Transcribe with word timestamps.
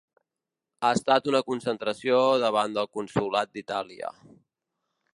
Ha 0.79 0.89
estat 0.99 1.29
una 1.33 1.41
concentració 1.51 2.23
davant 2.47 2.75
del 2.79 2.91
consolat 2.99 3.55
d’Itàlia. 3.55 4.15